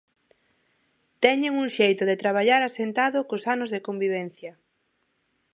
[1.23, 4.51] Teñen un xeito de traballar asentado cos anos de convivencia.